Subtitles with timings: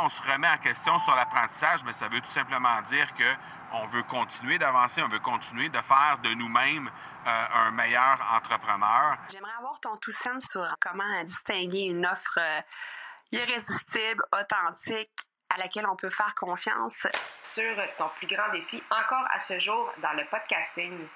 [0.00, 3.34] quand on se remet en question sur l'apprentissage, mais ça veut tout simplement dire que
[3.72, 6.90] on veut continuer d'avancer, on veut continuer de faire de nous-mêmes
[7.26, 9.16] euh, un meilleur entrepreneur.
[9.30, 12.60] J'aimerais avoir ton tout sens sur comment distinguer une offre euh,
[13.32, 15.12] irrésistible, authentique,
[15.50, 17.06] à laquelle on peut faire confiance.
[17.42, 21.06] Sur ton plus grand défi encore à ce jour dans le podcasting.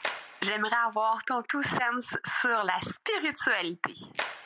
[0.42, 3.94] J'aimerais avoir ton tout sens sur la spiritualité.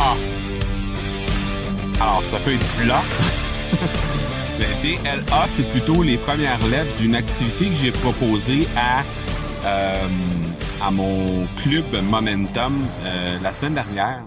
[0.00, 0.16] VLA.
[2.00, 3.02] Alors, ça peut être plat.
[4.58, 9.02] Le VLA, c'est plutôt les premières lettres d'une activité que j'ai proposée à,
[9.64, 10.08] euh,
[10.82, 14.22] à mon club Momentum euh, la semaine dernière.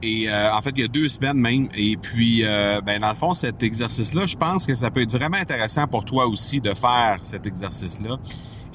[0.00, 1.68] Et euh, en fait, il y a deux semaines même.
[1.74, 5.38] Et puis, ben, dans le fond, cet exercice-là, je pense que ça peut être vraiment
[5.38, 8.16] intéressant pour toi aussi de faire cet exercice-là.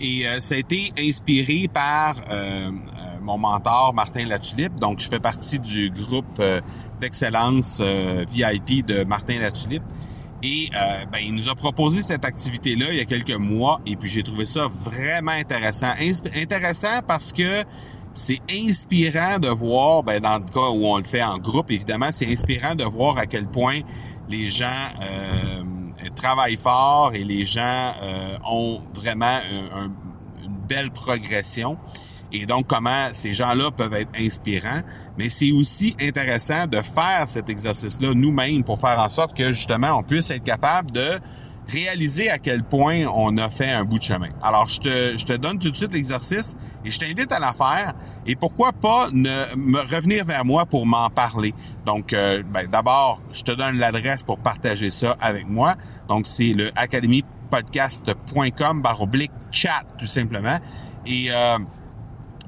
[0.02, 2.16] Et ça a été inspiré par
[3.24, 4.76] mon mentor Martin Latulippe.
[4.76, 6.42] Donc, je fais partie du groupe
[7.04, 9.84] d'excellence euh, VIP de Martin Latulippe.
[10.42, 13.96] Et euh, ben, il nous a proposé cette activité-là il y a quelques mois et
[13.96, 15.94] puis j'ai trouvé ça vraiment intéressant.
[16.36, 17.64] intéressant parce que
[18.12, 22.10] c'est inspirant de voir, ben, dans le cas où on le fait en groupe, évidemment,
[22.12, 23.80] c'est inspirant de voir à quel point
[24.30, 24.66] les gens
[25.02, 25.64] euh,
[26.16, 27.94] travaillent fort et les gens
[28.46, 29.40] ont vraiment
[30.44, 31.78] une belle progression
[32.34, 34.82] et donc comment ces gens-là peuvent être inspirants.
[35.18, 40.00] Mais c'est aussi intéressant de faire cet exercice-là nous-mêmes pour faire en sorte que justement
[40.00, 41.20] on puisse être capable de
[41.68, 44.30] réaliser à quel point on a fait un bout de chemin.
[44.42, 47.54] Alors, je te, je te donne tout de suite l'exercice et je t'invite à la
[47.54, 47.94] faire.
[48.26, 51.54] Et pourquoi pas ne, me revenir vers moi pour m'en parler.
[51.86, 55.76] Donc, euh, ben, d'abord, je te donne l'adresse pour partager ça avec moi.
[56.08, 60.58] Donc, c'est le academypodcast.com barre oblique chat, tout simplement.
[61.06, 61.58] Et euh,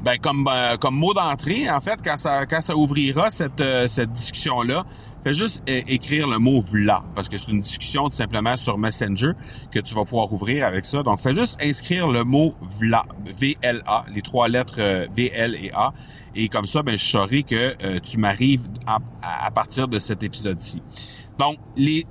[0.01, 3.87] ben comme euh, comme mot d'entrée, en fait, quand ça quand ça ouvrira cette euh,
[3.87, 4.83] cette discussion là,
[5.23, 9.31] fais juste écrire le mot VLA parce que c'est une discussion tout simplement sur Messenger
[9.71, 11.01] que tu vas pouvoir ouvrir avec ça.
[11.01, 15.31] Donc fais juste inscrire le mot VLA, V L A, les trois lettres euh, V
[15.33, 15.93] L et A
[16.35, 20.81] et comme ça ben je saurai que tu m'arrives à, partir de cet épisode-ci.
[21.39, 21.57] Donc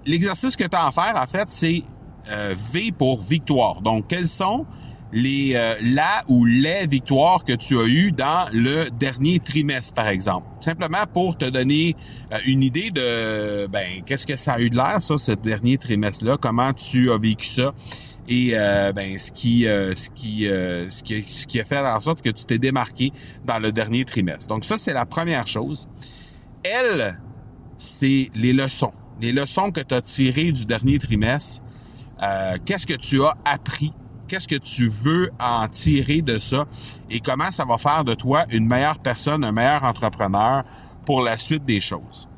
[0.06, 1.82] l'exercice que tu as à faire en fait, c'est
[2.26, 3.82] V pour victoire.
[3.82, 4.64] Donc quels sont
[5.12, 10.09] les euh, la ou les victoires que tu as eues dans le dernier trimestre, par
[10.09, 10.47] exemple.
[10.60, 11.94] Simplement pour te donner
[12.32, 15.78] euh, une idée de ben qu'est-ce que ça a eu de l'air, ça, ce dernier
[15.78, 17.72] trimestre-là, comment tu as vécu ça
[18.26, 22.22] et euh, ben ce qui ce qui ce qui ce qui a fait en sorte
[22.22, 23.12] que tu t'es démarqué
[23.44, 24.48] dans le dernier trimestre.
[24.48, 25.88] Donc ça c'est la première chose.
[26.64, 27.19] Elle
[27.76, 31.62] c'est les leçons, les leçons que tu as tirées du dernier trimestre.
[32.64, 33.93] qu'est-ce que tu as appris
[34.26, 36.64] qu'est-ce que tu veux en tirer de ça
[37.10, 40.64] et comment ça va faire de toi une meilleure personne, un meilleur entrepreneur
[41.04, 42.28] pour la suite des choses.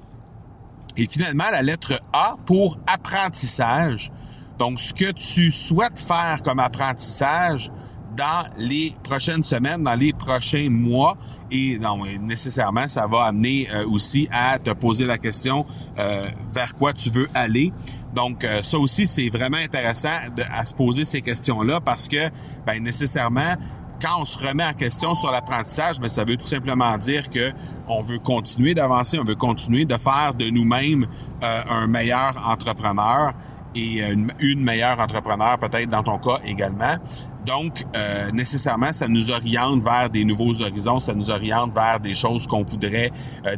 [0.96, 4.10] Et finalement, la lettre A pour apprentissage.
[4.58, 7.69] Donc, ce que tu souhaites faire comme apprentissage
[8.16, 11.16] dans les prochaines semaines, dans les prochains mois,
[11.50, 11.78] et
[12.20, 15.64] nécessairement, ça va amener euh, aussi à te poser la question
[15.98, 17.72] euh, vers quoi tu veux aller.
[18.16, 22.31] Donc, euh, ça aussi, c'est vraiment intéressant de, à se poser ces questions-là parce que,
[22.65, 23.54] ben, nécessairement,
[24.00, 27.53] quand on se remet en question sur l'apprentissage, ben, ça veut tout simplement dire que
[27.88, 31.06] on veut continuer d'avancer, on veut continuer de faire de nous-mêmes
[31.43, 33.34] euh, un meilleur entrepreneur
[33.75, 36.97] et une, une meilleure entrepreneur peut-être dans ton cas également.
[37.44, 42.15] Donc, euh, nécessairement, ça nous oriente vers des nouveaux horizons, ça nous oriente vers des
[42.15, 43.12] choses qu'on voudrait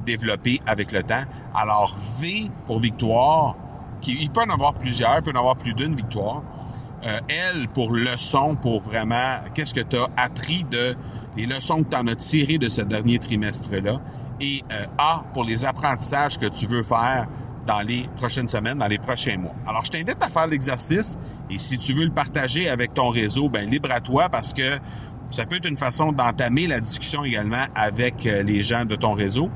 [0.04, 1.22] développer avec le temps.
[1.54, 3.56] Alors, V pour victoire,
[4.06, 6.42] il peut en avoir plusieurs, il peut en avoir plus d'une victoire.
[7.06, 10.94] Euh, elle, pour leçon, pour vraiment, qu'est-ce que tu as appris de
[11.36, 14.00] les leçons que tu en as tirées de ce dernier trimestre-là?
[14.40, 17.28] Et euh, A, pour les apprentissages que tu veux faire
[17.66, 19.54] dans les prochaines semaines, dans les prochains mois.
[19.66, 21.18] Alors, je t'invite à faire l'exercice
[21.50, 24.78] et si tu veux le partager avec ton réseau, ben libre à toi parce que
[25.28, 29.12] ça peut être une façon d'entamer la discussion également avec euh, les gens de ton
[29.12, 29.50] réseau.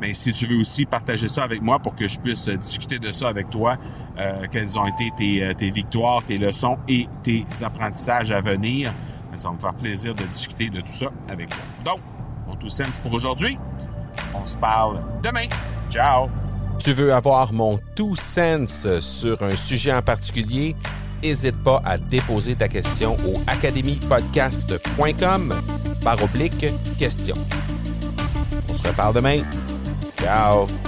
[0.00, 2.98] Mais si tu veux aussi partager ça avec moi pour que je puisse euh, discuter
[2.98, 3.76] de ça avec toi,
[4.18, 8.92] euh, quelles ont été euh, tes, victoires, tes leçons et tes apprentissages à venir,
[9.30, 11.58] ben, ça va me faire plaisir de discuter de tout ça avec toi.
[11.84, 12.00] Donc,
[12.48, 13.58] on tout sense pour aujourd'hui.
[14.34, 15.46] On se parle demain.
[15.90, 16.28] Ciao!
[16.78, 20.76] Tu veux avoir mon tout sense sur un sujet en particulier?
[21.22, 25.54] N'hésite pas à déposer ta question au academypodcast.com
[26.02, 26.66] par oblique
[26.98, 27.36] question.
[28.68, 29.40] On se reparle demain.
[30.16, 30.85] Ciao.